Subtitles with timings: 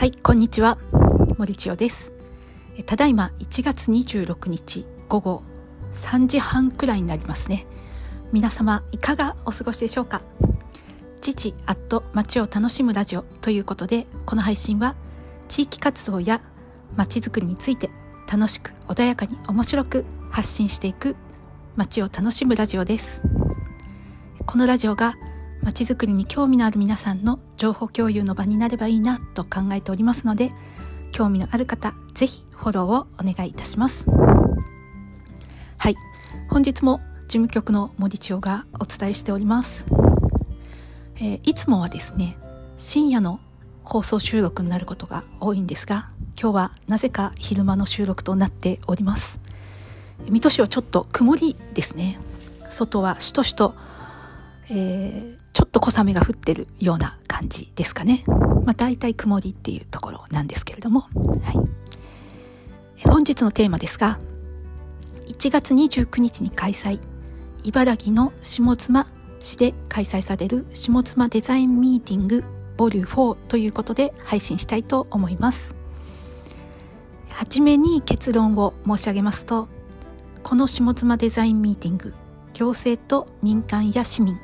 [0.00, 0.78] はいこんにちは。
[1.36, 2.10] 森千代です。
[2.86, 5.42] ただいま1月26日午後
[5.92, 7.66] 3時半くらいになりますね。
[8.32, 10.22] 皆様いかがお過ごしでしょうか？
[11.20, 14.94] 父アット街を楽しむラジオということでこの配信は
[15.48, 16.40] 地域活動や
[16.96, 17.90] 街づくりについて
[18.26, 21.14] 楽しく穏やかに面白く発信していく
[21.76, 23.20] 街を楽しむラジオです。
[24.46, 25.16] このラジオが
[25.62, 30.50] まちづくりに興味のある皆さんの情報共有の場になればいいなと考えておりますので
[31.12, 34.04] 興味のある方ぜひフォローをお願いいたします。
[35.78, 35.96] はい。
[36.48, 39.86] 本日も事務局の森千代がお伝えしております、
[41.16, 42.36] えー、いつもはですね
[42.76, 43.38] 深夜の
[43.84, 49.38] 放送収録になることが多いんですが今日はなぜか昼間の収録となっております。
[50.28, 52.18] 水戸市はちょっと曇りですね。
[52.68, 53.74] 外はしとしと、
[54.68, 55.38] えー、
[55.70, 58.24] っと小雨が降ってるような感じですかね。
[58.64, 61.08] まあ大体曇りっていうところなんですけれども、は
[62.98, 63.08] い。
[63.08, 64.18] 本日のテーマですが、
[65.28, 67.00] 1月29日に開催、
[67.62, 69.06] 茨城の下妻
[69.38, 72.44] 市で開催される下妻デザインミーティング
[72.76, 75.76] ボリュー4ということで配信したいと思います。
[77.30, 79.68] はじめに結論を申し上げますと、
[80.42, 82.12] この下妻デザインミーティング、
[82.54, 84.36] 行政と民間や市民、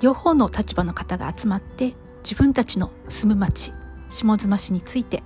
[0.00, 3.72] 両方の立場の方が集まって自分たちの住む町
[4.08, 5.22] 下妻市について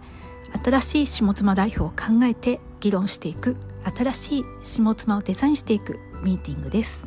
[0.65, 3.57] 新しい下妻ライフを考えて議論していく
[3.97, 7.07] 新しい下妻をデザインしていくミーティングです。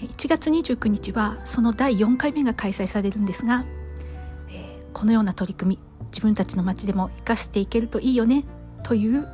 [0.00, 3.64] 1月29日はその第4回目が開催されるんですが、
[4.50, 8.44] え、このような取り組み自分たちの町でも生かしていけるといいよね
[8.84, 9.28] という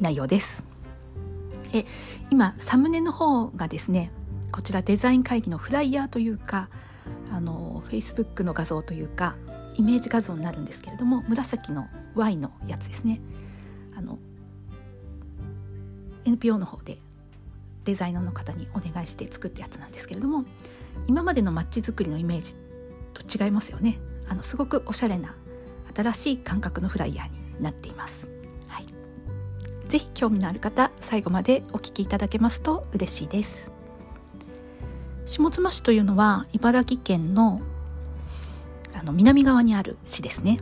[0.00, 0.62] 内容です。
[1.74, 1.84] え
[2.30, 4.10] 今サムネの方がですね
[4.52, 6.68] こちらデザイン会議のフライヤーというか
[7.30, 9.36] あの Facebook の画像というか
[9.74, 13.20] イメージ画像になるんですけれども紫の Y のやつですね
[13.96, 14.18] あの
[16.24, 16.98] NPO の方で
[17.84, 20.44] デザイナーの方にお願いして作ったやつなんですけれども
[21.06, 22.54] 今までのマッチ作りのイメージ
[23.14, 23.98] と違いますよね
[24.28, 25.34] あのすごくおしゃれな
[25.94, 28.28] 新しい感覚のフライヤーになっています。
[28.68, 28.86] はい、
[29.88, 33.77] ぜひ興味のある方最後までお聞きいただけますと嬉しいです。
[35.28, 37.60] 下妻市というのは茨城県の
[38.94, 40.58] あの南側にある市ですね。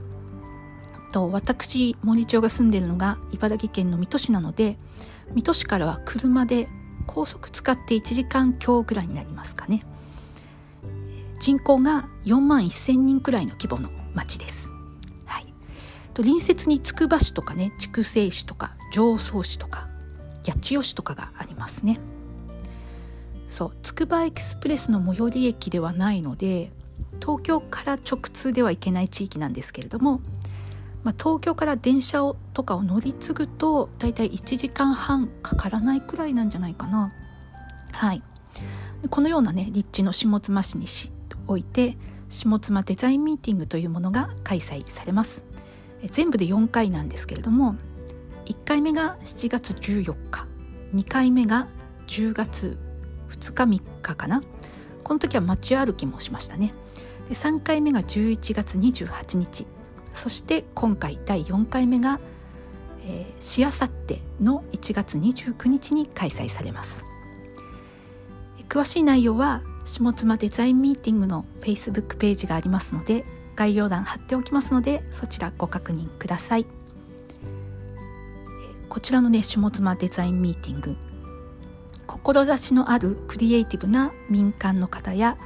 [1.13, 4.77] と私森町が住んでいるのが茨城県の水戸市なので
[5.35, 6.69] 水戸市からは車で
[7.07, 9.87] 高速使って1時間強ぐらいになりますかね。
[11.39, 14.69] 人口が4万1,000人くらいの規模の町です。
[15.27, 15.45] はい、
[16.13, 19.87] と隣接につくば市とかね筑西市とか常総市とか
[20.45, 22.01] 八千代市とかがありますね。
[23.57, 26.71] そうつくばエクスプレスの最寄り駅ではないので
[27.23, 30.21] 東京から直通では行けない地域なんですけれども、
[31.05, 37.15] まあ、東京から電車をとかを乗り継ぐとだいたい1時間半かからないくらいなんじゃないかな。
[37.93, 38.23] はい
[39.09, 41.11] このようなね立地の下妻市にし
[41.47, 41.97] おいて
[42.29, 45.45] 下妻デザインミーティングというものが開催されます
[46.11, 47.77] 全部で4回なんですけれども
[48.45, 50.47] 1回目が7月14日
[50.95, 51.69] 2回目が
[52.07, 52.79] 10月
[53.31, 54.43] 2日3日かな。
[55.05, 56.75] この時は街歩きもしましたね。
[57.29, 59.67] で3回目が11月28日。
[60.13, 62.21] そして今回第4回目が、
[63.05, 67.05] えー、しあさっての1月29日に開催されます。
[68.69, 76.67] 詳しい内容は下妻デザインミーティングの Facebook ページがありますので概要欄貼っておきますのでそちらご確認ください。
[78.89, 80.97] こちらのね下妻デザインミーティング
[82.27, 85.37] 志のあるクリエイティブな民間の方や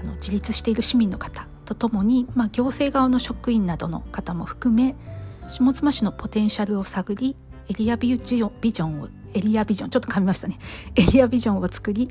[0.00, 4.94] あの自立している市民の方とともに、まあ、行政側の職員などの方も含め
[5.48, 7.34] 下妻市のポテンシャルを探り
[7.68, 10.58] エリアビジョンビジョンをエリアビジョンちょっと噛みましたね。
[10.94, 12.10] エリアビジョンを作り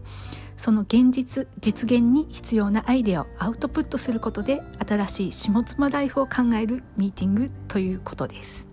[0.58, 8.68] その現実実現に必要なアイデアをアウトプットすることで新しい下妻ライフを考えるミーティングということです。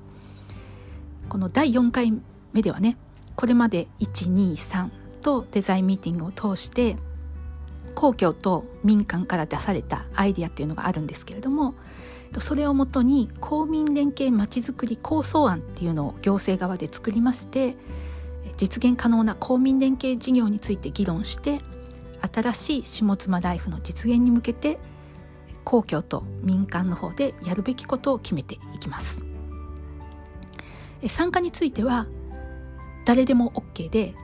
[1.28, 2.12] この第4回
[2.52, 2.96] 目ではね
[3.37, 6.97] これまで123とデザインミーティングを通して
[7.94, 11.75] 公共と民間から出されたアイディアっていうのがあるんですけれども
[12.38, 17.76] それをもとに公民連携まちづくり構想案っていうのを行政側で作りまして
[18.56, 21.61] 実現可能な公民連携事業について議論して
[22.32, 24.79] 新しい下妻ライフの実現に向けて
[25.65, 29.21] 公共と民間の方でやるべきことを決めていきます。
[31.09, 32.06] 参加については
[33.05, 34.15] 誰でも OK で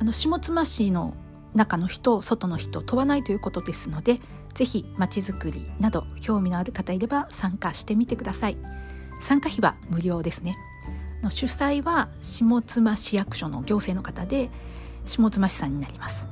[0.00, 1.14] あの下妻市の
[1.54, 4.20] 中の人外の人問わないということですので
[4.54, 8.56] 是非まちづくりなど興味のある方いれば参加してみてください。
[9.20, 10.56] 参加費は無料ですね。
[11.22, 14.50] の主催は下妻市役所の行政の方で
[15.04, 16.28] 下妻市さんになります。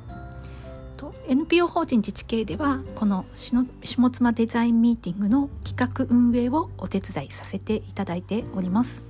[0.97, 9.05] と NPO 法人自治系ではこの下妻デザインミーティングの企画運営をお手伝いさせていただいております。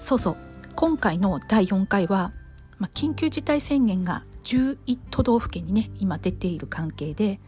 [0.00, 0.36] そうそう。
[0.76, 2.32] 今回の第4回は、
[2.78, 7.40] まあ、緊急事態宣言が11都道府県にね今出ている関係で、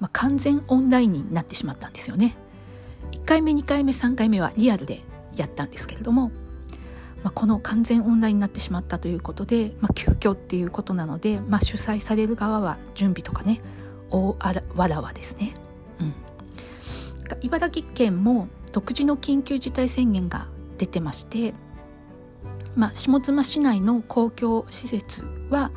[0.00, 2.36] まあ、完全オンラインになってしまったんですよね。
[3.12, 5.00] 1回目2回目3回目はリアルで
[5.36, 6.30] やったんですけれども
[7.22, 13.60] まあ、この完全オンラインになってしまったということで、まあ、急遽っていうことなので、まあ、主催される側は準備とかね
[14.10, 14.36] 大
[14.74, 15.52] わらわですね、
[16.00, 16.14] うん、
[17.42, 20.46] 茨城県も独自の緊急事態宣言が
[20.78, 21.54] 出てまして、
[22.78, 25.72] まあ、下妻市内の公共施設は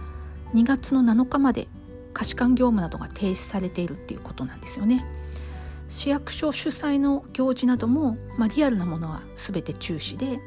[0.54, 1.68] 2月の7日まで
[2.14, 5.04] 貸し館業務などが停止されているっていうことなんですよね。
[5.90, 10.40] 市役所主催の行事なども、まあ、リアルなものは全て中止で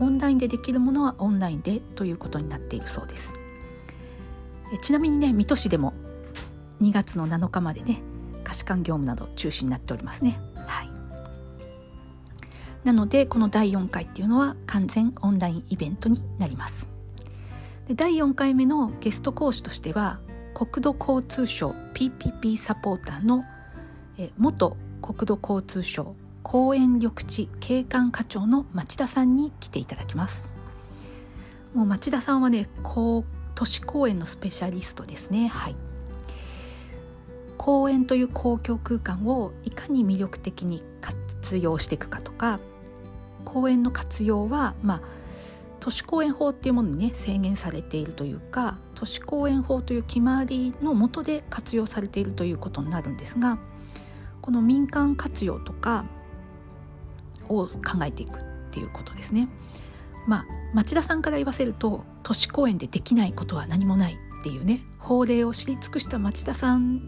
[0.00, 3.32] オンラインでできるものはオンラインでということになっているそうです
[4.74, 5.94] えちなみにね水戸市でも
[6.82, 8.02] 2月の7日までね
[8.42, 10.38] 貸し館業務など中止になっておりますね
[12.84, 16.86] なのでこの第4回っていうのは完全オンラインイベントになります。
[17.88, 20.20] で第4回目のゲスト講師としては
[20.54, 23.44] 国土交通省 PPP サポーターの
[24.16, 30.42] え元国土交通省公園緑地景観課長の町田さんに来ていただきます。
[31.74, 35.48] もう町田さんはね都市公園のスペシャリストですね。
[35.48, 35.76] はい。
[37.56, 42.60] 公園という公共空間をいかに魅力的に活用していくかとか
[43.44, 45.00] 公園の活用はまあ
[45.80, 53.58] 都市公園法っていうものにね制限されているというか都市公園法という決まりのもとで活用されているということになるんですが
[54.40, 56.06] この民間活用とか
[57.48, 59.48] を考えていくっていうことですね。
[60.26, 67.06] まあ町田さんから言わせると都市公園でできないことは何もないっていうね法令を知り尽くした町田さん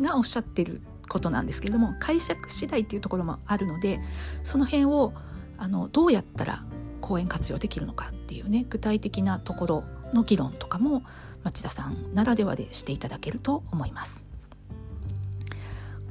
[0.00, 4.00] がおっしゃってることなんですけれども解釈次第っていうところもあるので
[4.42, 5.12] その辺を
[5.58, 6.64] あのどうやったら
[7.00, 9.84] 公園活用できるのかっていうね具体的なところ
[10.14, 11.02] の議論とかも
[11.42, 14.24] 町田さんならではでしていただけると思います。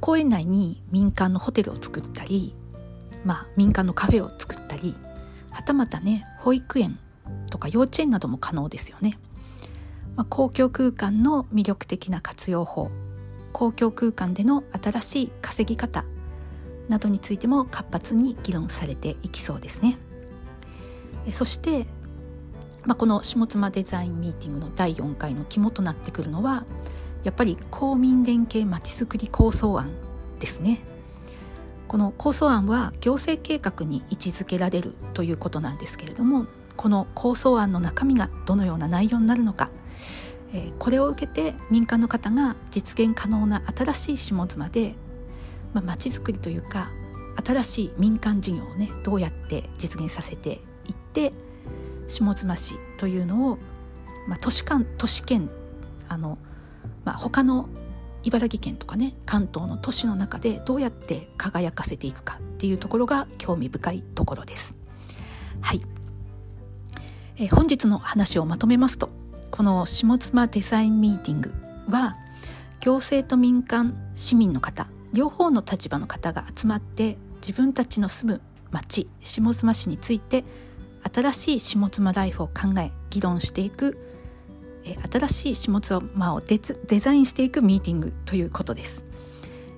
[0.00, 2.54] 公園内に民間のホテルを作ったり
[3.24, 4.94] まあ、民間のカフェを作ったり
[5.50, 6.98] はたまたね保育園
[7.50, 9.18] とか幼稚園なども可能ですよね。
[10.16, 12.90] まあ、公共空間の魅力的な活用法
[13.52, 16.04] 公共空間での新しい稼ぎ方
[16.88, 19.98] などについても活発に議論されていきそうですね。
[21.32, 21.86] そして、
[22.84, 26.64] まあ、この下妻デザインミーティングの第4回の肝となってくるのは
[27.22, 29.90] やっぱり公民連携まちづくり構想案
[30.38, 30.80] ですね。
[31.86, 36.46] この構想案は行政計画に位置づけられるということなんですけれども
[36.76, 39.70] この構想案の中身がどのような内容になるのか、
[40.52, 44.94] え、これを受けて民間の方が実現可能な新しい下妻で
[45.72, 46.90] まあ、づくりというか
[47.44, 51.32] 新しい民間事業をねどうやって実現させていって
[52.08, 53.58] 下妻市というのを、
[54.26, 55.48] まあ、都市間都市圏
[56.08, 56.38] あの、
[57.04, 57.68] まあ、他の
[58.24, 64.74] 茨城県とかね関東の都市の中でどうやって輝かせていくかっていうところが興味深いところです。
[65.60, 65.82] はい、
[67.36, 69.10] えー、本日の話をまとめますと
[69.50, 71.52] この下妻デザインミーティング
[71.88, 72.16] は
[72.80, 80.44] 行政と民間市民の方両方の立場の方が集まって自分たちの住む町下妻市について
[81.12, 83.98] 新しい下妻ライフを考え議論していく
[85.10, 89.02] 新しい下妻をデザインしていくミーティングということです。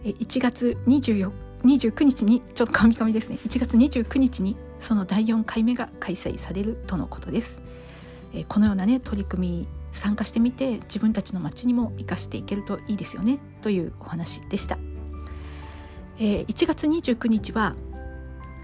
[0.05, 1.33] 1月24
[1.65, 7.63] 29日にちょっとカミカミですね1月29日にその第4回目が開催されるとのことです。
[8.49, 14.77] このようなね取り組み参加してみて自分たちの街にも生かしていけるといいですよねというお話でした。
[16.21, 17.75] え1月29日は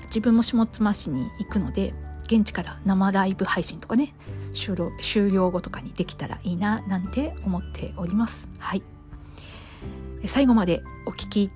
[0.04, 1.94] 自分も下妻市に行くので
[2.26, 4.14] 現地から生ライブ配信とかね
[4.54, 8.48] 終了終了後とかにできたらいいななんて思っております。
[8.58, 8.82] はい。
[10.26, 11.50] 最後までお聞き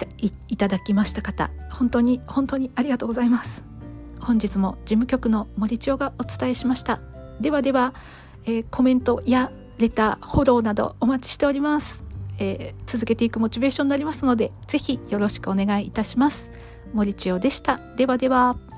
[0.48, 3.62] いただきました方本当に本当にありがとうございます。
[4.20, 7.00] 本日も事務局の森千代がお伝えしました。
[7.40, 7.94] ではでは、
[8.44, 12.02] えー、コメントやレターフォローなどお待ちしております、
[12.40, 16.50] えー、続けていくモチベーションになりますのでぜひよろしくお願いいたします。
[16.92, 17.78] 森千代でした。
[17.96, 18.69] ではでは。